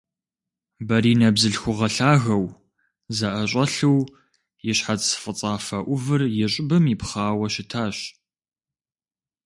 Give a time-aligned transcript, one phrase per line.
[0.87, 2.45] Баринэ бзылъхугъэ лъагэу,
[3.17, 3.99] зэӀэщӀэлъу,
[4.69, 7.97] и щхьэц фӀыцӀафэ Ӏувыр и щӀыбым ипхъауэ щытащ.